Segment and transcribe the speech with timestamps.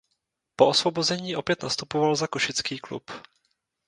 [0.55, 3.11] Po osvobození opět nastupoval za košický klub.